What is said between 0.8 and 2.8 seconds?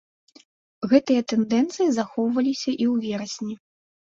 Гэтыя тэндэнцыі захоўваліся